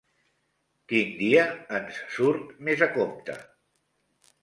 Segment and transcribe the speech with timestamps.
[0.93, 1.45] Quin dia
[1.81, 3.41] ens surt més a compte?